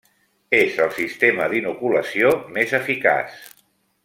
És 0.59 0.79
el 0.85 0.89
sistema 0.95 1.47
d'inoculació 1.53 2.33
més 2.57 2.75
eficaç. 2.83 3.41